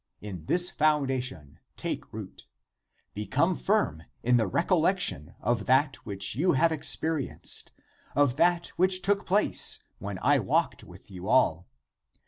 [0.19, 2.47] In this foundation take root.
[3.13, 7.65] Become firm in the recollection of that which you have expe rienced,
[8.15, 11.67] of that which took place, when I walked with you all!